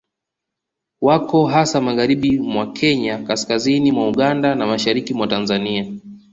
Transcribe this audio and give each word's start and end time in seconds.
Wako 1.01 1.45
hasa 1.45 1.81
magharibi 1.81 2.39
mwa 2.39 2.73
Kenya 2.73 3.17
kaskazini 3.23 3.91
mwa 3.91 4.07
Uganda 4.09 4.55
na 4.55 4.67
mashariki 4.67 5.13
mwa 5.13 5.27
Tanzania 5.27 5.87